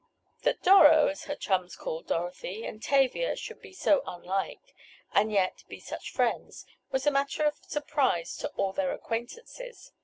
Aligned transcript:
That 0.41 0.63
"Doro" 0.63 1.05
as 1.09 1.25
her 1.25 1.35
chums 1.35 1.75
called 1.75 2.07
Dorothy, 2.07 2.65
and 2.65 2.81
Tavia 2.81 3.35
could 3.37 3.61
be 3.61 3.71
so 3.71 4.01
unlike, 4.07 4.73
and 5.13 5.31
yet 5.31 5.63
be 5.67 5.79
such 5.79 6.09
friends, 6.11 6.65
was 6.89 7.05
a 7.05 7.11
matter 7.11 7.43
of 7.43 7.57
surprise 7.67 8.35
to 8.37 8.47
all 8.55 8.73
their 8.73 8.93
acquaintances. 8.93 9.91